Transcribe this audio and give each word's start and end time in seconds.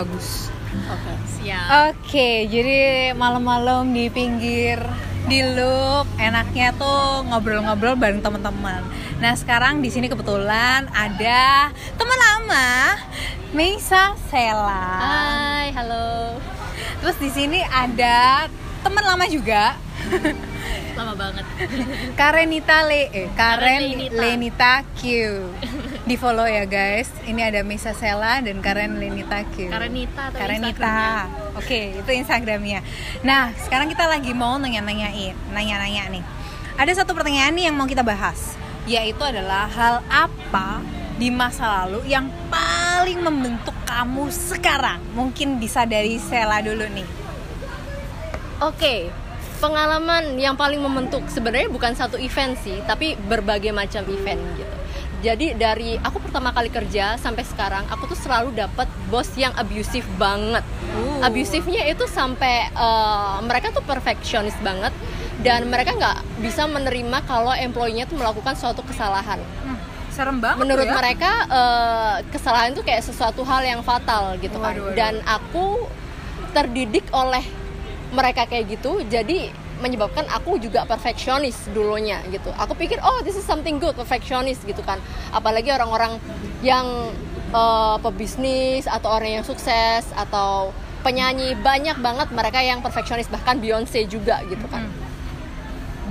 bagus 0.00 0.48
Oke, 0.70 1.12
siap. 1.26 1.90
Oke, 1.90 2.46
jadi 2.46 3.10
malam-malam 3.18 3.90
di 3.90 4.06
pinggir 4.06 4.78
di 5.26 5.42
loop 5.42 6.06
enaknya 6.14 6.70
tuh 6.78 7.26
ngobrol-ngobrol 7.26 7.98
bareng 7.98 8.22
teman-teman. 8.22 8.86
Nah 9.18 9.34
sekarang 9.34 9.82
di 9.82 9.90
sini 9.90 10.06
kebetulan 10.06 10.86
ada 10.94 11.74
teman 11.98 12.18
lama, 12.22 13.02
Meisa 13.50 14.14
Sela. 14.30 14.86
Hai, 15.02 15.74
halo. 15.74 16.38
Terus 17.02 17.18
di 17.18 17.30
sini 17.34 17.66
ada 17.66 18.46
teman 18.86 19.02
lama 19.02 19.26
juga, 19.26 19.74
Lama 20.96 21.14
banget. 21.16 21.44
Karenita 22.20 22.84
Le, 22.84 23.08
eh, 23.08 23.28
Karen 23.32 23.32
Karen 23.34 23.82
Lenita. 23.88 24.20
Lenita 24.20 24.72
Q. 24.96 25.02
Di 26.10 26.18
follow 26.18 26.42
ya 26.42 26.66
guys. 26.66 27.06
Ini 27.22 27.54
ada 27.54 27.62
Meisa 27.62 27.94
Sela 27.94 28.42
dan 28.42 28.58
Karen 28.58 28.98
Lenita 28.98 29.46
Q. 29.54 29.70
Karenita 29.70 30.34
atau 30.34 30.42
Karenita. 30.42 31.30
Oke, 31.54 32.02
itu 32.02 32.10
Instagramnya. 32.10 32.82
Nah, 33.22 33.54
sekarang 33.54 33.86
kita 33.86 34.10
lagi 34.10 34.34
mau 34.34 34.58
nanya-nanyain, 34.58 35.38
nanya-nanya 35.54 36.10
nih. 36.10 36.24
Ada 36.74 37.06
satu 37.06 37.14
pertanyaan 37.14 37.54
nih 37.54 37.70
yang 37.70 37.78
mau 37.78 37.86
kita 37.86 38.02
bahas, 38.02 38.58
yaitu 38.90 39.22
adalah 39.22 39.70
hal 39.70 40.02
apa 40.10 40.82
di 41.14 41.30
masa 41.30 41.86
lalu 41.86 42.02
yang 42.10 42.26
paling 42.50 43.22
membentuk 43.22 43.78
kamu 43.86 44.34
sekarang? 44.34 44.98
Mungkin 45.14 45.62
bisa 45.62 45.86
dari 45.86 46.18
Sela 46.18 46.58
dulu 46.58 46.90
nih. 46.90 47.06
Oke, 48.66 49.14
pengalaman 49.62 50.34
yang 50.42 50.58
paling 50.58 50.82
membentuk 50.82 51.22
sebenarnya 51.30 51.70
bukan 51.70 51.94
satu 51.94 52.18
event 52.18 52.58
sih, 52.66 52.82
tapi 52.82 53.14
berbagai 53.14 53.70
macam 53.70 54.02
event 54.10 54.42
gitu. 54.58 54.79
Jadi 55.20 55.52
dari 55.52 56.00
aku 56.00 56.16
pertama 56.16 56.48
kali 56.48 56.72
kerja 56.72 57.20
sampai 57.20 57.44
sekarang, 57.44 57.84
aku 57.92 58.08
tuh 58.08 58.16
selalu 58.16 58.56
dapat 58.56 58.88
bos 59.12 59.28
yang 59.36 59.52
abusive 59.52 60.08
banget. 60.16 60.64
Uh. 60.96 61.20
Abusifnya 61.20 61.84
itu 61.92 62.08
sampai 62.08 62.72
eh, 62.72 63.36
mereka 63.44 63.68
tuh 63.68 63.84
perfeksionis 63.84 64.56
banget 64.64 64.96
dan 65.44 65.68
mereka 65.68 65.92
nggak 65.92 66.18
bisa 66.40 66.64
menerima 66.64 67.20
kalau 67.28 67.52
employee-nya 67.52 68.08
tuh 68.08 68.16
melakukan 68.16 68.56
suatu 68.56 68.80
kesalahan. 68.80 69.40
Hmm, 69.64 69.76
serem 70.08 70.40
banget 70.40 70.64
menurut 70.64 70.88
ya. 70.88 70.94
mereka 70.96 71.32
eh, 71.52 72.16
kesalahan 72.32 72.72
itu 72.72 72.80
kayak 72.80 73.04
sesuatu 73.04 73.44
hal 73.44 73.60
yang 73.60 73.80
fatal 73.84 74.40
gitu 74.40 74.56
kan 74.56 74.72
Waduh, 74.72 74.84
waduh. 74.88 74.96
dan 74.96 75.14
aku 75.28 75.84
terdidik 76.56 77.04
oleh 77.12 77.44
mereka 78.10 78.48
kayak 78.48 78.74
gitu 78.74 79.04
jadi 79.06 79.54
menyebabkan 79.80 80.28
aku 80.30 80.60
juga 80.60 80.84
perfeksionis 80.84 81.72
dulunya 81.72 82.20
gitu 82.28 82.52
aku 82.54 82.76
pikir 82.76 83.00
oh 83.00 83.24
this 83.24 83.34
is 83.34 83.44
something 83.44 83.80
good 83.80 83.96
perfeksionis 83.96 84.60
gitu 84.62 84.80
kan 84.84 85.00
apalagi 85.32 85.72
orang-orang 85.72 86.20
yang 86.60 86.86
eh, 87.50 87.96
pebisnis 88.04 88.84
atau 88.86 89.10
orang 89.10 89.40
yang 89.40 89.44
sukses 89.44 90.04
atau 90.14 90.70
penyanyi 91.00 91.56
banyak 91.56 91.96
banget 92.04 92.28
mereka 92.30 92.60
yang 92.60 92.84
perfeksionis 92.84 93.26
bahkan 93.32 93.56
Beyonce 93.56 94.04
juga 94.04 94.44
gitu 94.46 94.68
kan 94.68 94.84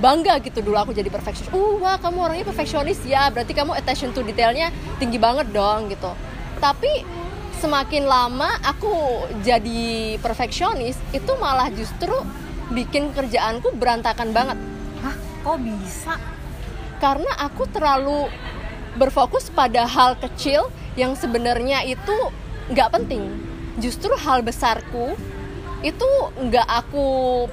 bangga 0.00 0.40
gitu 0.40 0.64
dulu 0.64 0.80
aku 0.80 0.96
jadi 0.96 1.12
perfeksionis. 1.12 1.52
Uh, 1.52 1.76
wah 1.76 2.00
kamu 2.00 2.24
orangnya 2.24 2.48
perfeksionis 2.48 3.04
ya, 3.04 3.28
berarti 3.28 3.52
kamu 3.52 3.76
attention 3.76 4.16
to 4.16 4.24
detailnya 4.24 4.72
tinggi 4.96 5.20
banget 5.20 5.52
dong 5.52 5.92
gitu. 5.92 6.08
Tapi 6.56 7.04
semakin 7.60 8.08
lama 8.08 8.48
aku 8.64 9.28
jadi 9.44 10.16
perfeksionis, 10.24 10.96
itu 11.12 11.32
malah 11.36 11.68
justru 11.76 12.16
bikin 12.70 13.10
kerjaanku 13.14 13.74
berantakan 13.76 14.30
banget. 14.30 14.58
Hah, 15.02 15.16
kok 15.42 15.58
bisa? 15.62 16.14
Karena 17.02 17.32
aku 17.38 17.66
terlalu 17.70 18.30
berfokus 18.98 19.50
pada 19.50 19.86
hal 19.86 20.18
kecil 20.18 20.70
yang 20.98 21.14
sebenarnya 21.14 21.86
itu 21.86 22.16
nggak 22.70 22.90
penting. 22.94 23.22
Justru 23.78 24.12
hal 24.18 24.42
besarku 24.42 25.14
itu 25.80 26.08
nggak 26.36 26.68
aku 26.68 27.06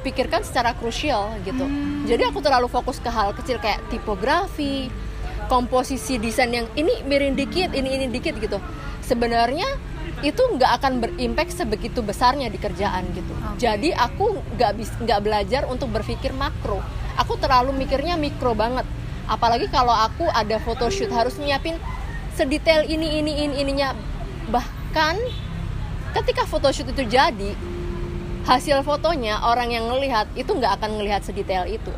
pikirkan 0.04 0.44
secara 0.44 0.76
krusial 0.76 1.32
gitu. 1.48 1.64
Jadi 2.04 2.28
aku 2.28 2.44
terlalu 2.44 2.68
fokus 2.68 3.00
ke 3.00 3.08
hal 3.08 3.32
kecil 3.32 3.56
kayak 3.64 3.80
tipografi, 3.88 4.92
komposisi 5.48 6.20
desain 6.20 6.52
yang 6.52 6.68
ini 6.76 7.04
miring 7.08 7.40
dikit, 7.40 7.72
ini 7.72 7.96
ini 7.96 8.06
dikit 8.12 8.36
gitu. 8.36 8.60
Sebenarnya 9.00 9.68
itu 10.26 10.42
nggak 10.42 10.82
akan 10.82 10.94
berimpact 10.98 11.54
sebegitu 11.54 12.02
besarnya 12.02 12.50
di 12.50 12.58
kerjaan 12.58 13.06
gitu. 13.14 13.34
Oke. 13.38 13.62
Jadi 13.62 13.90
aku 13.94 14.42
nggak 14.58 14.72
bis 14.74 14.90
nggak 14.98 15.20
belajar 15.22 15.70
untuk 15.70 15.94
berpikir 15.94 16.34
makro. 16.34 16.82
Aku 17.18 17.38
terlalu 17.38 17.74
mikirnya 17.74 18.18
mikro 18.18 18.58
banget. 18.58 18.86
Apalagi 19.30 19.70
kalau 19.70 19.94
aku 19.94 20.26
ada 20.30 20.58
photoshoot 20.64 21.14
harus 21.14 21.38
nyiapin 21.38 21.78
sedetail 22.34 22.86
ini 22.86 23.22
ini 23.22 23.46
ini 23.46 23.56
ininya. 23.62 23.94
Bahkan 24.50 25.16
ketika 26.18 26.50
photoshoot 26.50 26.90
itu 26.90 27.04
jadi 27.06 27.54
hasil 28.48 28.80
fotonya 28.88 29.44
orang 29.44 29.76
yang 29.76 29.92
ngelihat 29.92 30.32
itu 30.40 30.48
nggak 30.56 30.80
akan 30.80 30.96
ngelihat 30.96 31.20
sedetail 31.20 31.68
itu 31.68 31.92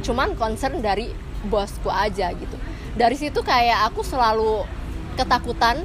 cuman 0.00 0.32
concern 0.32 0.80
dari 0.80 1.12
bosku 1.44 1.92
aja 1.92 2.32
gitu 2.32 2.56
dari 2.96 3.12
situ 3.20 3.44
kayak 3.44 3.92
aku 3.92 4.00
selalu 4.00 4.64
ketakutan 5.20 5.84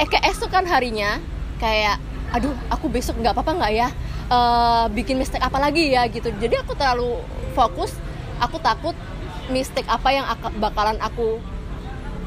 eh 0.00 0.08
keesokan 0.08 0.64
harinya 0.68 1.20
kayak 1.60 2.00
aduh 2.32 2.56
aku 2.72 2.88
besok 2.88 3.20
nggak 3.20 3.36
apa-apa 3.36 3.52
nggak 3.60 3.72
ya? 3.72 3.88
Eh, 4.32 4.84
bikin 4.96 5.20
mistake 5.20 5.44
apa 5.44 5.60
lagi 5.60 5.92
ya? 5.92 6.08
Gitu. 6.08 6.32
Jadi 6.40 6.54
aku 6.56 6.72
terlalu 6.72 7.20
fokus 7.52 7.92
aku 8.40 8.56
takut 8.58 8.96
mistake 9.52 9.86
apa 9.86 10.08
yang 10.10 10.24
ak- 10.24 10.56
bakalan 10.56 10.96
aku 10.98 11.36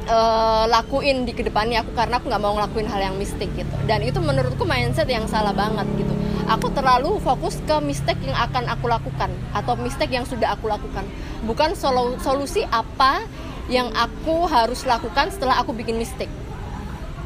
eh, 0.06 0.64
lakuin 0.70 1.26
di 1.26 1.34
ke 1.34 1.42
depannya 1.42 1.82
aku 1.82 1.98
karena 1.98 2.22
aku 2.22 2.30
nggak 2.30 2.44
mau 2.44 2.54
ngelakuin 2.54 2.86
hal 2.86 3.02
yang 3.02 3.16
mistik 3.18 3.50
gitu. 3.58 3.76
Dan 3.90 4.06
itu 4.06 4.22
menurutku 4.22 4.64
mindset 4.64 5.10
yang 5.10 5.26
salah 5.26 5.56
banget 5.58 5.90
gitu. 5.98 6.14
Aku 6.46 6.70
terlalu 6.70 7.18
fokus 7.26 7.58
ke 7.66 7.82
mistake 7.82 8.22
yang 8.22 8.38
akan 8.38 8.70
aku 8.70 8.86
lakukan 8.86 9.34
atau 9.58 9.74
mistake 9.82 10.14
yang 10.14 10.30
sudah 10.30 10.54
aku 10.54 10.70
lakukan. 10.70 11.02
Bukan 11.42 11.74
solu- 11.74 12.22
solusi 12.22 12.62
apa 12.70 13.26
yang 13.66 13.90
aku 13.98 14.46
harus 14.46 14.86
lakukan 14.86 15.34
setelah 15.34 15.58
aku 15.58 15.74
bikin 15.74 15.98
mistake 15.98 16.30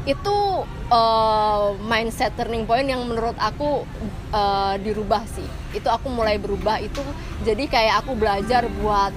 itu 0.08 0.64
eh, 0.88 1.68
mindset 1.84 2.32
turning 2.36 2.64
point 2.64 2.88
yang 2.88 3.04
menurut 3.04 3.36
aku 3.36 3.84
eh, 4.32 4.74
dirubah 4.80 5.24
sih. 5.28 5.46
Itu 5.76 5.92
aku 5.92 6.08
mulai 6.08 6.40
berubah 6.40 6.80
itu 6.80 7.04
jadi 7.44 7.64
kayak 7.68 7.94
aku 8.06 8.16
belajar 8.16 8.64
buat 8.80 9.12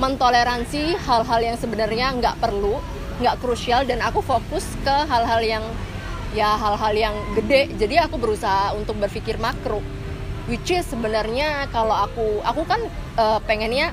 mentoleransi 0.00 0.96
hal-hal 1.04 1.40
yang 1.44 1.56
sebenarnya 1.60 2.16
nggak 2.16 2.40
perlu 2.40 2.80
nggak 3.20 3.38
krusial 3.44 3.84
dan 3.84 4.00
aku 4.02 4.24
fokus 4.24 4.64
ke 4.82 4.96
hal-hal 5.06 5.38
yang 5.44 5.64
ya 6.32 6.56
hal-hal 6.56 6.94
yang 6.96 7.14
gede. 7.36 7.76
Jadi 7.76 8.00
aku 8.00 8.16
berusaha 8.16 8.72
untuk 8.72 8.96
berpikir 8.96 9.36
makro 9.36 9.84
which 10.50 10.74
is 10.74 10.82
sebenarnya 10.90 11.70
kalau 11.70 11.92
aku 11.92 12.40
aku 12.42 12.64
kan 12.64 12.80
eh, 13.20 13.40
pengennya 13.44 13.92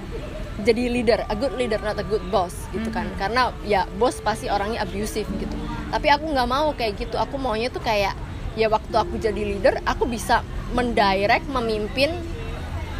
jadi 0.59 0.91
leader 0.91 1.19
a 1.31 1.35
good 1.35 1.55
leader 1.55 1.79
not 1.83 1.99
a 1.99 2.05
good 2.07 2.23
boss 2.31 2.55
gitu 2.71 2.87
kan. 2.95 3.11
Karena 3.19 3.51
ya 3.67 3.83
bos 3.99 4.23
pasti 4.23 4.47
orangnya 4.47 4.87
abusive 4.87 5.27
gitu 5.35 5.58
tapi 5.89 6.07
aku 6.09 6.25
nggak 6.29 6.49
mau 6.49 6.69
kayak 6.73 6.97
gitu. 7.01 7.15
Aku 7.17 7.35
maunya 7.41 7.69
tuh 7.73 7.81
kayak 7.81 8.13
ya 8.57 8.67
waktu 8.69 8.95
aku 8.95 9.21
jadi 9.21 9.37
leader 9.37 9.77
aku 9.85 10.09
bisa 10.09 10.41
mendirect 10.73 11.45
memimpin 11.49 12.13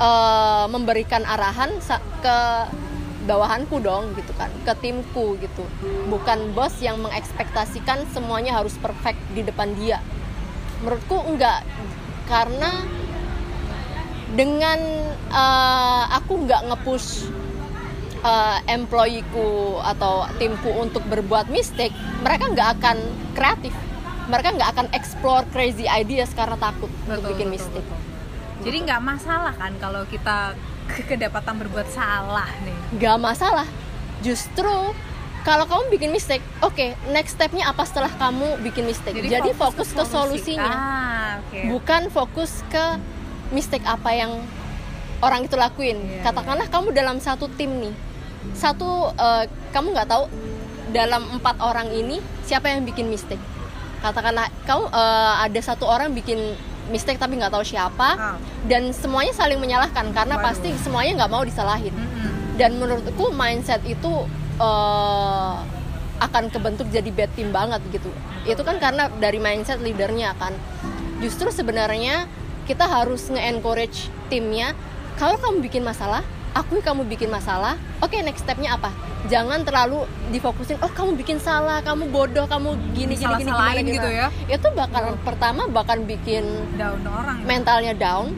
eh, 0.01 0.65
memberikan 0.69 1.25
arahan 1.25 1.77
ke 2.21 2.37
bawahanku 3.29 3.77
dong 3.77 4.17
gitu 4.17 4.33
kan 4.33 4.49
ke 4.65 4.73
timku 4.81 5.37
gitu. 5.37 5.63
Bukan 6.09 6.57
bos 6.57 6.73
yang 6.81 6.97
mengekspektasikan 7.01 8.09
semuanya 8.09 8.57
harus 8.57 8.73
perfect 8.81 9.21
di 9.37 9.45
depan 9.45 9.73
dia. 9.77 10.01
Menurutku 10.81 11.17
enggak 11.29 11.61
karena 12.25 12.85
dengan 14.33 14.79
eh, 15.29 16.03
aku 16.17 16.45
nggak 16.45 16.61
nge-push 16.73 17.29
eh, 18.21 18.57
employeeku 18.69 19.49
atau 19.81 20.27
timku 20.35 20.69
untuk 20.71 21.03
berbuat 21.05 21.47
mistake 21.47 21.93
mereka 22.19 22.49
nggak 22.49 22.69
akan 22.77 22.97
kreatif. 23.31 23.73
Mereka 24.25 24.53
nggak 24.53 24.69
akan 24.69 24.87
explore 24.93 25.41
crazy 25.49 25.85
ideas 25.85 26.29
karena 26.31 26.53
takut 26.55 26.91
untuk 27.03 27.17
Betul, 27.19 27.29
bikin 27.33 27.47
betul, 27.47 27.55
mistake. 27.55 27.87
betul. 27.87 28.07
Jadi 28.59 28.77
nggak 28.83 29.01
masalah 29.01 29.53
kan 29.55 29.71
kalau 29.77 30.03
kita 30.05 30.53
ke- 30.85 31.05
kedapatan 31.07 31.55
berbuat 31.57 31.87
salah 31.87 32.49
nih. 32.61 32.77
nggak 32.93 33.17
masalah. 33.17 33.65
Justru 34.19 34.93
kalau 35.39 35.63
kamu 35.63 35.89
bikin 35.89 36.11
mistake 36.11 36.43
oke 36.59 36.75
next 37.07 37.33
stepnya 37.33 37.71
apa 37.71 37.87
setelah 37.87 38.11
kamu 38.11 38.59
bikin 38.61 38.83
mistake? 38.83 39.15
Jadi, 39.17 39.55
fokus, 39.55 39.89
ke, 39.89 40.03
solusi. 40.03 40.11
solusinya. 40.43 40.69
Ah, 40.69 41.29
oke. 41.39 41.59
bukan 41.71 42.01
fokus 42.11 42.61
ke 42.67 42.85
mistake 43.49 43.87
apa 43.87 44.11
yang 44.11 44.43
orang 45.19 45.41
itu 45.41 45.55
lakuin. 45.55 45.97
Iya, 45.97 46.21
katakanlah 46.21 46.67
kamu 46.67 46.91
dalam 46.91 47.17
satu 47.17 47.47
tim 47.49 47.71
nih 47.79 47.95
satu 48.53 48.89
eh, 49.11 49.43
kamu 49.69 49.93
nggak 49.93 50.07
tahu 50.07 50.25
dalam 50.89 51.21
empat 51.31 51.59
orang 51.59 51.89
ini 51.89 52.17
siapa 52.41 52.67
yang 52.67 52.81
bikin 52.81 53.07
mistake 53.07 53.41
katakanlah 53.99 54.47
kamu 54.63 54.83
eh, 54.87 55.33
ada 55.43 55.59
satu 55.59 55.85
orang 55.85 56.11
bikin 56.11 56.55
mistake 56.89 57.17
tapi 57.17 57.37
nggak 57.37 57.53
tahu 57.53 57.61
siapa 57.61 58.09
Ah. 58.17 58.35
dan 58.65 58.89
semuanya 58.89 59.29
saling 59.31 59.61
menyalahkan 59.61 60.09
karena 60.09 60.35
Waduh. 60.35 60.45
pasti 60.49 60.69
semuanya 60.79 61.21
nggak 61.21 61.31
mau 61.31 61.43
disalahin 61.45 61.93
Mm-mm. 61.93 62.57
dan 62.57 62.73
menurutku 62.75 63.29
mindset 63.31 63.83
itu 63.85 64.25
eh, 64.57 65.55
akan 66.19 66.51
kebentuk 66.51 66.89
jadi 66.89 67.07
bad 67.13 67.31
team 67.31 67.53
banget 67.53 67.79
gitu 67.91 68.09
itu 68.43 68.59
kan 68.59 68.75
karena 68.75 69.07
dari 69.21 69.39
mindset 69.39 69.79
leadernya 69.79 70.35
kan 70.35 70.51
justru 71.19 71.47
sebenarnya 71.47 72.27
kita 72.65 72.83
harus 72.83 73.29
nge-encourage 73.29 74.09
timnya 74.27 74.75
kalau 75.15 75.35
kamu 75.37 75.63
bikin 75.63 75.83
masalah 75.83 76.23
akui 76.51 76.79
kamu 76.79 77.05
bikin 77.05 77.27
masalah 77.27 77.73
oke 77.99 78.15
next 78.19 78.41
stepnya 78.41 78.73
apa 78.73 78.89
jangan 79.25 79.61
terlalu 79.61 80.03
difokusin 80.29 80.79
oh 80.79 80.89
kamu 80.89 81.13
bikin 81.15 81.37
salah 81.37 81.79
kamu 81.79 82.07
bodoh 82.07 82.45
kamu 82.45 82.73
gini 82.91 83.13
gini 83.13 83.35
gini 83.35 83.45
Salah-salahin 83.45 83.83
gimana. 83.83 83.95
gitu 83.95 84.09
ya? 84.09 84.27
itu 84.47 84.67
bakal 84.73 85.03
pertama 85.21 85.61
bakal 85.67 85.99
bikin 86.01 86.43
Down 86.73 87.03
orang. 87.03 87.37
ya? 87.37 87.45
mentalnya 87.45 87.93
down 87.93 88.31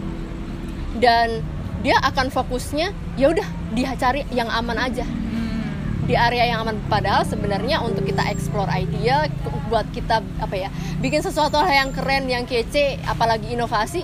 dan 0.97 1.39
dia 1.81 1.97
akan 1.99 2.27
fokusnya 2.27 2.91
ya 3.15 3.27
udah 3.27 3.47
dia 3.71 3.95
cari 3.95 4.27
yang 4.29 4.47
aman 4.47 4.77
aja 4.77 5.05
Hmm. 5.31 6.03
di 6.03 6.13
area 6.13 6.43
yang 6.45 6.61
aman 6.61 6.75
padahal 6.85 7.23
sebenarnya 7.23 7.79
untuk 7.79 8.03
kita 8.03 8.27
explore 8.27 8.67
idea 8.67 9.31
buat 9.65 9.87
kita 9.89 10.19
apa 10.37 10.55
ya 10.57 10.67
bikin 10.99 11.23
sesuatu 11.23 11.55
hal 11.55 11.71
yang 11.71 11.91
keren 11.91 12.27
yang 12.27 12.43
kece 12.43 12.99
apalagi 13.01 13.55
inovasi 13.55 14.03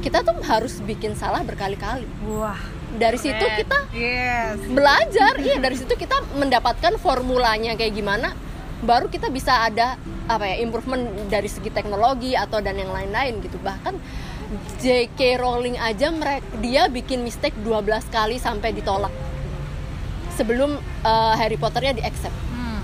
kita 0.00 0.24
tuh 0.24 0.40
harus 0.40 0.80
bikin 0.80 1.12
salah 1.12 1.44
berkali-kali 1.44 2.08
Wah. 2.24 2.56
Dari 2.96 3.18
situ 3.20 3.44
kita 3.44 3.78
Yes. 3.92 4.56
belajar 4.72 5.36
iya 5.42 5.60
dari 5.60 5.76
situ 5.76 5.92
kita 5.92 6.24
mendapatkan 6.32 6.96
formulanya 6.96 7.76
kayak 7.76 7.92
gimana 7.92 8.32
baru 8.80 9.10
kita 9.10 9.28
bisa 9.28 9.66
ada 9.66 9.98
apa 10.24 10.44
ya 10.46 10.62
improvement 10.62 11.02
dari 11.28 11.50
segi 11.50 11.68
teknologi 11.68 12.32
atau 12.32 12.62
dan 12.62 12.78
yang 12.78 12.88
lain-lain 12.88 13.42
gitu 13.42 13.58
bahkan 13.60 13.98
J.K. 14.80 15.36
Rowling 15.36 15.76
aja 15.76 16.08
mereka 16.08 16.46
dia 16.64 16.88
bikin 16.88 17.20
mistake 17.20 17.52
12 17.60 17.84
kali 18.08 18.40
sampai 18.40 18.72
ditolak 18.72 19.12
sebelum 20.32 20.76
uh, 21.02 21.34
Harry 21.36 21.58
Potternya 21.58 21.92
di 21.92 22.04
accept 22.04 22.32
Hmm. 22.48 22.80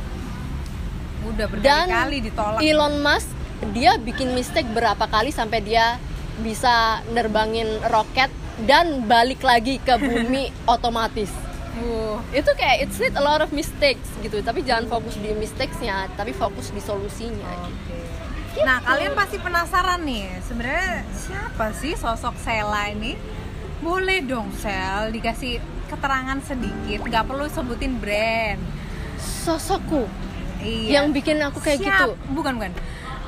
Udah 1.32 1.46
dan 1.64 1.88
berkali-kali 1.88 2.18
ditolak. 2.20 2.60
Elon 2.60 2.94
Musk 3.00 3.28
dia 3.72 3.96
bikin 3.96 4.36
mistake 4.36 4.68
berapa 4.68 5.08
kali 5.08 5.32
sampai 5.32 5.64
dia 5.64 5.96
bisa 6.42 7.00
nerbangin 7.14 7.64
roket 7.88 8.28
dan 8.60 9.02
balik 9.04 9.40
lagi 9.40 9.76
ke 9.78 9.94
bumi 9.96 10.54
otomatis 10.68 11.30
Uh. 11.74 12.22
itu 12.30 12.46
kayak 12.54 12.86
it's 12.86 13.02
need 13.02 13.10
a 13.12 13.20
lot 13.20 13.42
of 13.42 13.50
mistakes 13.50 14.06
gitu 14.22 14.38
tapi 14.40 14.62
jangan 14.62 14.86
fokus 14.86 15.18
di 15.18 15.34
mistakesnya 15.34 16.06
tapi 16.14 16.30
fokus 16.30 16.70
di 16.70 16.78
solusinya 16.78 17.50
Oke. 17.66 17.98
Gitu. 18.54 18.62
Nah, 18.62 18.78
kalian 18.78 19.10
pasti 19.12 19.36
penasaran 19.36 19.98
nih, 20.00 20.38
sebenarnya 20.40 21.02
siapa 21.10 21.74
sih 21.74 21.98
sosok 21.98 22.38
Sela 22.38 22.86
ini? 22.88 23.18
Boleh 23.82 24.22
dong, 24.22 24.54
Sel, 24.54 25.10
dikasih 25.10 25.58
keterangan 25.90 26.38
sedikit, 26.40 27.02
nggak 27.02 27.26
perlu 27.26 27.50
sebutin 27.50 27.98
brand. 27.98 28.62
sosokku 29.18 30.06
Iya. 30.60 30.96
yang 30.96 31.10
bikin 31.10 31.42
aku 31.42 31.58
kayak 31.58 31.76
Siap- 31.76 31.90
gitu 31.90 32.08
Bukan, 32.30 32.54
bukan. 32.56 32.70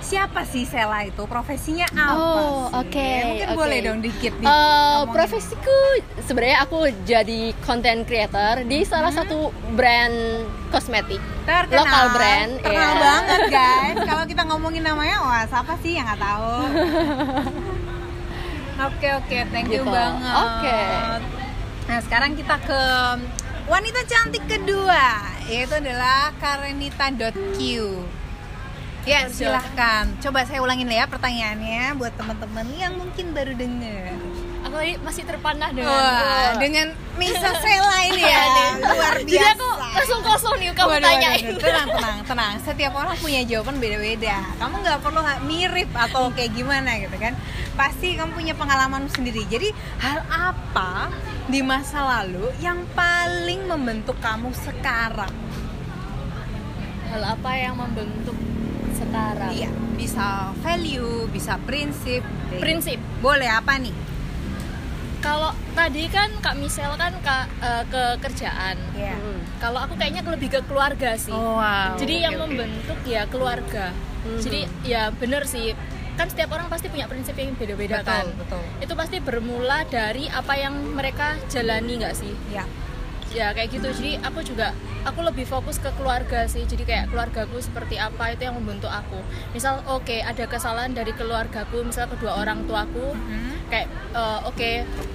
Siapa 0.07 0.45
sih 0.45 0.63
Sela 0.63 1.03
itu? 1.03 1.27
Profesinya 1.27 1.85
apa 1.91 2.15
Oh, 2.15 2.71
oke, 2.73 3.09
Mungkin 3.27 3.45
oke. 3.45 3.55
boleh 3.55 3.79
dong 3.83 3.99
dikit 4.01 4.33
di 4.33 4.45
ngomongin. 4.47 5.11
profesiku 5.11 5.77
sebenarnya 6.21 6.59
aku 6.61 6.77
jadi 7.03 7.53
content 7.61 8.03
creator 8.03 8.63
di 8.63 8.83
salah 8.83 9.09
Hmm. 9.09 9.19
satu 9.21 9.37
brand 9.73 10.45
kosmetik 10.69 11.17
Terkenal, 11.43 11.81
lokal 11.81 12.05
brand 12.13 12.51
terkenal 12.57 12.89
iya. 12.89 13.03
banget 13.03 13.41
guys. 13.53 13.97
Kalau 14.01 14.25
kita 14.25 14.41
ngomongin 14.45 14.81
namanya, 14.81 15.17
wah 15.21 15.45
siapa 15.45 15.73
sih 15.77 15.93
yang 15.93 16.05
nggak 16.05 16.21
tahu? 16.21 16.53
Oke 18.79 19.07
oke, 19.11 19.37
thank 19.49 19.67
you 19.67 19.81
Gitu. 19.81 19.89
banget. 19.89 20.35
Oke. 20.37 20.79
Nah 21.87 21.99
sekarang 21.99 22.33
kita 22.33 22.55
ke 22.61 22.81
wanita 23.67 24.01
cantik 24.05 24.45
kedua, 24.47 25.05
yaitu 25.47 25.75
adalah 25.75 26.31
Karenita.q. 26.37 27.59
Ya 29.07 29.31
silahkan. 29.31 30.11
Coba 30.19 30.43
saya 30.43 30.59
ulangin 30.59 30.91
ya 30.91 31.07
pertanyaannya 31.07 31.95
buat 31.95 32.11
teman-teman 32.19 32.67
yang 32.75 32.99
mungkin 32.99 33.31
baru 33.31 33.55
dengar. 33.55 34.19
aku 34.67 34.83
tadi 34.83 34.99
masih 34.99 35.23
terpanah 35.23 35.71
dengan 35.71 35.95
Wah, 35.95 36.59
dengan 36.59 36.91
Nisa 37.15 37.55
Sela 37.63 38.03
ini 38.11 38.19
ya, 38.19 38.43
luar 38.83 39.15
biasa. 39.23 39.31
jadi 39.31 39.47
aku 39.55 39.69
langsung 39.79 40.21
kosong 40.27 40.59
nih 40.59 40.75
kamu 40.75 40.91
Waduh, 40.91 41.07
tanyain 41.07 41.45
waduh, 41.47 41.59
tenang, 41.63 41.89
tenang, 41.95 42.19
tenang. 42.27 42.53
Setiap 42.67 42.93
orang 42.99 43.15
punya 43.23 43.47
jawaban 43.47 43.79
beda-beda. 43.79 44.43
Kamu 44.59 44.75
nggak 44.83 44.99
perlu 45.07 45.23
mirip 45.47 45.87
atau 45.95 46.35
kayak 46.35 46.51
gimana 46.59 46.99
gitu 46.99 47.15
kan. 47.15 47.39
Pasti 47.79 48.19
kamu 48.19 48.35
punya 48.35 48.59
pengalaman 48.59 49.07
sendiri. 49.07 49.47
Jadi 49.47 49.71
hal 50.03 50.27
apa 50.27 51.15
di 51.47 51.63
masa 51.63 52.03
lalu 52.03 52.51
yang 52.59 52.83
paling 52.99 53.71
membentuk 53.71 54.19
kamu 54.19 54.51
sekarang? 54.67 55.31
hal 57.07 57.23
apa 57.39 57.51
yang 57.55 57.79
membentuk 57.79 58.35
sekarang 58.97 59.53
Iya, 59.53 59.69
bisa 59.95 60.27
value, 60.59 61.29
bisa 61.29 61.61
prinsip. 61.61 62.25
prinsip. 62.57 62.97
Boleh 63.19 63.49
apa 63.51 63.77
nih? 63.77 63.95
kalau 65.19 65.51
tadi 65.75 66.07
kan 66.07 66.31
kak 66.39 66.55
Michelle 66.55 66.95
kan 66.95 67.11
ka- 67.19 67.51
eh, 67.59 67.83
ke 67.85 68.03
kerjaan 68.21 68.79
Iya. 68.95 69.17
Hmm. 69.17 69.41
kalau 69.59 69.81
aku 69.81 69.99
kayaknya 69.99 70.23
lebih 70.23 70.47
ke 70.49 70.61
keluarga 70.63 71.19
sih 71.19 71.35
Oh, 71.35 71.59
wow. 71.59 71.97
jadi 71.97 72.15
Oke, 72.15 72.23
yang 72.23 72.35
oke. 72.37 72.43
membentuk 72.47 72.99
ya 73.05 73.23
keluarga 73.27 73.91
Mhm. 74.23 74.39
jadi 74.39 74.61
ya 74.85 75.03
bener 75.11 75.43
sih 75.45 75.75
kan 76.15 76.31
setiap 76.31 76.49
orang 76.49 76.71
pasti 76.71 76.87
punya 76.87 77.05
prinsip 77.05 77.35
yang 77.35 77.53
beda-beda 77.53 78.01
kan 78.01 78.31
betul. 78.31 78.63
itu 78.79 78.93
pasti 78.95 79.17
bermula 79.19 79.83
dari 79.85 80.31
apa 80.31 80.55
yang 80.55 80.73
mereka 80.95 81.35
jalani 81.49 81.99
nggak 81.99 82.15
sih 82.15 82.31
Ya. 82.49 82.63
Ya 83.29 83.51
kayak 83.51 83.69
gitu 83.71 83.89
jadi 83.93 84.23
aku 84.23 84.41
juga 84.41 84.71
aku 85.03 85.21
lebih 85.21 85.45
fokus 85.45 85.77
ke 85.77 85.91
keluarga 85.93 86.47
sih 86.47 86.63
jadi 86.63 86.83
kayak 86.83 87.05
keluargaku 87.09 87.59
seperti 87.59 87.97
apa 87.97 88.31
itu 88.31 88.43
yang 88.43 88.55
membentuk 88.55 88.89
aku 88.89 89.19
misal 89.51 89.83
oke 89.85 90.15
ada 90.15 90.45
kesalahan 90.45 90.91
dari 90.91 91.11
keluargaku 91.11 91.83
misal 91.83 92.07
kedua 92.07 92.37
orang 92.37 92.65
tuaku 92.65 93.13
Hmm. 93.17 93.59
kayak 93.67 93.87
eh, 94.13 94.39
oke 94.43 94.71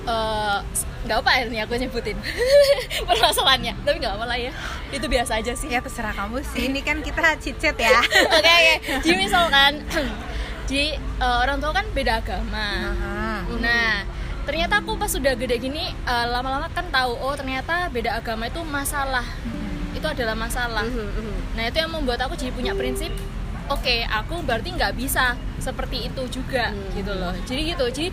eh, 0.05 0.57
nggak 1.01 1.17
apa 1.17 1.29
ini 1.45 1.57
aku 1.59 1.73
nyebutin 1.77 2.17
permasalahannya 3.07 3.73
tapi 3.81 3.95
nggak 3.97 4.13
apa 4.13 4.25
lah 4.25 4.37
ya 4.37 4.51
itu 4.89 5.05
biasa 5.07 5.39
aja 5.39 5.53
sih 5.53 5.67
Ya 5.67 5.79
terserah 5.79 6.11
kamu 6.11 6.43
sih. 6.45 6.67
Ini 6.67 6.83
kan 6.83 6.99
kita 6.99 7.39
chit-chat 7.39 7.79
ya. 7.79 8.03
oke 8.37 8.51
oke 8.51 8.75
jadi 9.01 9.15
misalkan 9.15 9.81
jadi 10.67 10.87
eh, 10.99 11.37
orang 11.41 11.57
tua 11.57 11.71
kan 11.71 11.85
beda 11.89 12.19
agama 12.19 12.67
Aha. 12.91 13.47
Nah, 13.57 14.03
ternyata 14.51 14.83
aku 14.83 14.99
pas 14.99 15.07
sudah 15.07 15.31
gede 15.39 15.63
gini 15.63 15.95
eh, 15.95 16.25
lama-lama 16.27 16.67
kan 16.75 16.83
tahu 16.91 17.15
oh 17.23 17.31
ternyata 17.39 17.87
beda 17.87 18.19
agama 18.19 18.51
itu 18.51 18.59
masalah. 18.67 19.23
Itu 19.95 20.03
adalah 20.11 20.35
masalah. 20.35 20.83
Mhm, 20.83 21.07
mhm. 21.07 21.35
Nah, 21.55 21.63
itu 21.71 21.77
yang 21.79 21.91
membuat 21.95 22.19
aku 22.27 22.35
jadi 22.35 22.51
punya 22.51 22.75
prinsip 22.75 23.15
Oke, 23.71 24.03
aku 24.03 24.43
berarti 24.43 24.75
nggak 24.75 24.99
bisa 24.99 25.39
seperti 25.55 26.11
itu 26.11 26.27
juga 26.27 26.75
Hmm. 26.75 26.91
gitu 26.91 27.15
loh. 27.15 27.31
Jadi 27.47 27.71
gitu. 27.71 27.85
Jadi 27.87 28.07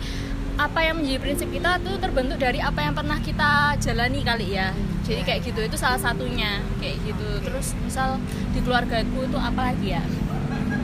apa 0.55 0.79
yang 0.87 1.03
menjadi 1.03 1.19
prinsip 1.19 1.51
kita 1.51 1.83
tuh 1.83 1.99
terbentuk 1.99 2.39
dari 2.39 2.63
apa 2.63 2.79
yang 2.79 2.95
pernah 2.95 3.19
kita 3.19 3.75
jalani 3.75 4.23
kali 4.23 4.55
ya. 4.55 4.71
Jadi 5.03 5.19
kayak 5.27 5.43
gitu. 5.43 5.59
Itu 5.59 5.75
salah 5.75 5.99
satunya 5.99 6.63
kayak 6.79 7.03
gitu. 7.03 7.43
Terus 7.43 7.75
misal 7.83 8.23
di 8.55 8.63
keluargaku 8.63 9.27
itu 9.27 9.35
apa 9.35 9.75
lagi 9.75 9.99
ya? 9.99 10.03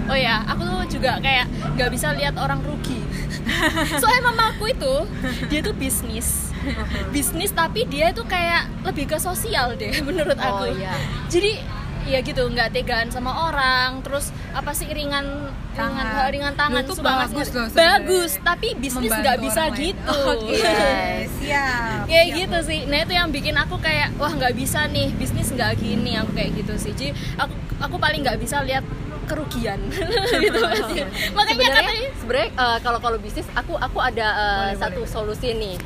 Oh 0.05 0.13
ya, 0.13 0.45
aku 0.45 0.61
tuh 0.61 0.81
juga 0.91 1.17
kayak 1.17 1.45
nggak 1.73 1.89
bisa 1.89 2.13
lihat 2.13 2.35
orang 2.35 2.61
rugi. 2.61 3.01
Soalnya 4.01 4.23
mamaku 4.25 4.69
itu 4.69 4.93
dia 5.47 5.59
tuh 5.59 5.73
bisnis, 5.73 6.49
bisnis 7.09 7.49
tapi 7.49 7.85
dia 7.85 8.09
itu 8.09 8.21
kayak 8.21 8.69
lebih 8.83 9.05
ke 9.05 9.17
sosial 9.17 9.73
deh 9.73 9.93
menurut 10.07 10.37
Oh, 10.37 10.61
aku. 10.61 10.73
iya. 10.73 10.93
Jadi 11.25 11.57
ya 12.05 12.21
gitu 12.21 12.41
nggak 12.43 12.69
tegaan 12.71 13.09
sama 13.09 13.49
orang, 13.49 14.01
terus 14.01 14.29
apa 14.51 14.71
sih 14.71 14.85
ringan 14.87 15.25
ringan 15.73 16.05
Tangan. 16.05 16.31
ringan 16.31 16.53
tangan 16.55 16.81
Lu 16.81 16.87
tuh 16.87 16.95
suka 16.95 17.11
bagus 17.19 17.49
loh 17.51 17.67
bagus 17.67 18.31
tapi 18.39 18.67
bisnis 18.77 19.11
nggak 19.11 19.37
bisa 19.37 19.67
gitu. 19.75 20.15
Oke, 20.31 20.55
siap. 21.35 22.07
kayak 22.07 22.25
siap. 22.25 22.37
gitu 22.37 22.57
sih 22.63 22.79
nah 22.85 22.97
itu 22.97 23.11
yang 23.11 23.27
bikin 23.27 23.51
aku 23.53 23.75
kayak 23.77 24.15
wah 24.15 24.31
nggak 24.31 24.55
bisa 24.55 24.87
nih 24.87 25.11
bisnis 25.11 25.51
nggak 25.51 25.75
gini 25.75 26.15
aku 26.15 26.31
kayak 26.31 26.55
gitu 26.55 26.73
sih 26.77 26.95
jadi 26.95 27.11
aku 27.35 27.51
aku 27.75 27.95
paling 27.97 28.23
nggak 28.23 28.39
bisa 28.39 28.63
lihat 28.63 28.87
kerugian. 29.25 29.79
Gitu 30.45 30.59
sih 30.93 31.03
makanya 31.33 31.53
sebenarnya 31.53 31.81
katanya 31.83 32.09
sebenarnya 32.21 32.49
eh, 32.53 32.77
kalau 32.81 32.99
kalau 33.01 33.17
bisnis 33.19 33.47
aku 33.53 33.73
aku 33.75 33.97
ada 33.99 34.27
eh, 34.31 34.45
Boleh, 34.73 34.79
satu 34.79 35.01
boleh. 35.03 35.11
solusi 35.11 35.49
nih. 35.53 35.77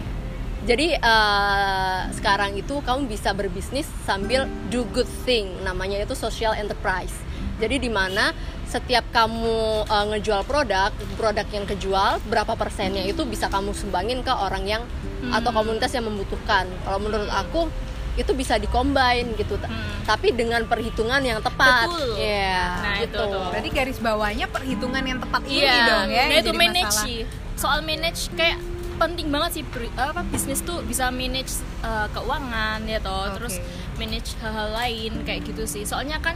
Jadi 0.68 0.88
eh, 0.94 2.00
sekarang 2.14 2.54
itu 2.54 2.84
kamu 2.84 3.08
bisa 3.08 3.32
berbisnis 3.34 3.88
sambil 4.04 4.46
do 4.70 4.84
good 4.92 5.08
thing. 5.26 5.50
Namanya 5.64 6.04
itu 6.04 6.14
social 6.14 6.54
enterprise. 6.54 7.16
Jadi 7.60 7.80
di 7.80 7.92
mana 7.92 8.32
setiap 8.70 9.08
kamu 9.10 9.88
eh, 9.88 10.06
ngejual 10.14 10.46
produk 10.46 10.94
produk 11.18 11.48
yang 11.50 11.66
kejual 11.66 12.22
berapa 12.30 12.54
persennya 12.54 13.02
itu 13.08 13.26
bisa 13.26 13.50
kamu 13.50 13.74
sumbangin 13.74 14.22
ke 14.22 14.30
orang 14.30 14.68
yang 14.68 14.84
atau 15.20 15.52
komunitas 15.52 15.92
yang 15.92 16.08
membutuhkan. 16.08 16.64
Kalau 16.88 17.00
menurut 17.02 17.28
aku 17.28 17.68
itu 18.16 18.32
bisa 18.32 18.56
dikombin 18.56 19.36
gitu 19.36 19.56
Hmm. 19.56 20.02
tapi 20.04 20.32
dengan 20.32 20.64
perhitungan 20.64 21.20
yang 21.20 21.40
tepat 21.40 21.86
Betul. 21.86 22.18
Iya, 22.18 22.62
Nah, 22.76 22.96
itu 22.98 23.06
gitu 23.06 23.22
tuh. 23.22 23.44
Berarti 23.50 23.70
garis 23.70 24.00
bawahnya 24.00 24.46
perhitungan 24.48 25.04
yang 25.04 25.20
tepat 25.20 25.42
ini 25.44 25.60
iya 25.60 25.76
dong 25.86 26.08
ya. 26.10 26.24
nah 26.26 26.38
itu 26.38 26.52
manage 26.54 26.90
masalah. 26.90 27.06
sih 27.06 27.20
soal 27.54 27.80
manage 27.82 28.22
kayak 28.34 28.58
penting 28.96 29.28
banget 29.28 29.52
sih 29.54 29.64
apa 29.94 30.22
bisnis 30.26 30.60
tuh 30.60 30.82
bisa 30.82 31.08
manage 31.10 31.52
uh, 31.82 32.08
keuangan 32.10 32.84
ya 32.84 33.00
toh 33.00 33.16
Oke. 33.26 33.36
terus 33.36 33.56
manage 33.96 34.36
hal-hal 34.38 34.70
lain 34.74 35.24
kayak 35.24 35.44
gitu 35.44 35.64
sih 35.64 35.84
soalnya 35.84 36.20
kan 36.20 36.36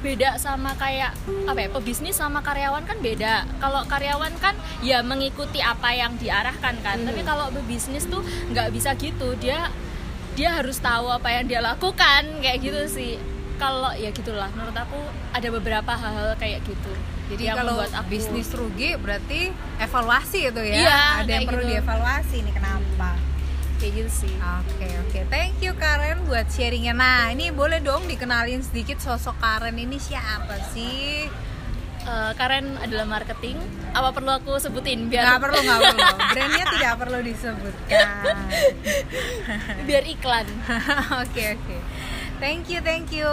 beda 0.00 0.34
sama 0.34 0.74
kayak 0.74 1.14
apa 1.46 1.58
ya 1.60 1.68
pebisnis 1.70 2.18
sama 2.18 2.42
karyawan 2.42 2.82
kan 2.82 2.98
beda 2.98 3.46
kalau 3.58 3.86
karyawan 3.86 4.34
kan 4.36 4.50
ya 4.82 4.98
mengikuti 5.00 5.62
apa 5.62 5.94
yang 5.94 6.18
diarahkan 6.18 6.74
kan 6.80 6.96
Hmm. 6.98 7.06
tapi 7.06 7.22
kalau 7.22 7.46
pebisnis 7.52 8.06
tuh 8.06 8.18
nggak 8.50 8.70
bisa 8.70 8.94
gitu 8.96 9.38
dia 9.38 9.70
dia 10.32 10.48
harus 10.56 10.80
tahu 10.80 11.12
apa 11.12 11.28
yang 11.28 11.44
dia 11.44 11.60
lakukan 11.60 12.22
kayak 12.40 12.58
gitu 12.64 12.82
sih 12.88 13.12
kalau 13.60 13.92
ya 13.94 14.10
gitulah 14.10 14.48
menurut 14.56 14.74
aku 14.74 14.98
ada 15.30 15.48
beberapa 15.52 15.92
hal-hal 15.94 16.34
kayak 16.34 16.64
gitu 16.66 16.92
Jadi 17.30 17.42
yang 17.48 17.56
kalau 17.62 17.78
membuat 17.78 17.94
aku 18.02 18.08
bisnis 18.10 18.48
rugi 18.52 18.90
berarti 18.98 19.40
evaluasi 19.80 20.50
itu 20.52 20.62
ya. 20.66 20.74
Iya, 20.84 21.00
Ada 21.24 21.30
yang 21.32 21.48
perlu 21.48 21.62
gitu. 21.64 21.70
dievaluasi 21.78 22.36
nih 22.44 22.52
kenapa? 22.52 23.10
kayak 23.82 23.92
gitu 23.98 24.10
sih 24.14 24.34
Oke 24.38 24.86
oke, 24.86 25.20
thank 25.26 25.58
you 25.58 25.74
Karen 25.74 26.22
buat 26.30 26.46
sharingnya. 26.46 26.94
Nah 26.94 27.34
ini 27.34 27.50
boleh 27.50 27.82
dong 27.82 28.06
dikenalin 28.06 28.62
sedikit 28.62 29.02
sosok 29.02 29.34
Karen 29.42 29.74
ini 29.74 29.98
siapa 29.98 30.54
sih? 30.70 31.26
Eh, 32.02 32.32
Karen 32.34 32.74
adalah 32.82 33.06
marketing 33.06 33.54
apa 33.92 34.10
perlu 34.10 34.32
aku 34.34 34.58
sebutin 34.58 35.06
biar 35.06 35.22
Nggak 35.22 35.40
perlu 35.44 35.58
nggak 35.62 35.80
perlu, 35.84 36.08
brandnya 36.34 36.64
tidak 36.66 36.94
perlu 36.98 37.18
disebutkan. 37.22 38.34
biar 39.86 40.04
iklan 40.08 40.46
Oke 41.22 41.54
oke, 41.54 41.76
thank 42.42 42.66
you 42.72 42.80
thank 42.82 43.06
you 43.14 43.30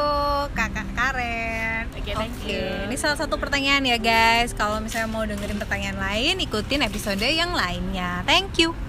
kakak 0.54 0.86
Karen. 0.94 1.90
Oke, 1.98 2.14
thank 2.14 2.38
you. 2.46 2.62
Ini 2.86 2.96
salah 3.00 3.18
satu 3.18 3.42
pertanyaan 3.42 3.82
ya 3.90 3.98
guys. 3.98 4.54
Kalau 4.54 4.78
misalnya 4.78 5.10
mau 5.10 5.26
dengerin 5.26 5.58
pertanyaan 5.58 5.98
lain, 5.98 6.38
ikutin 6.38 6.86
episode 6.86 7.26
yang 7.26 7.50
lainnya. 7.56 8.22
Thank 8.30 8.62
you. 8.62 8.89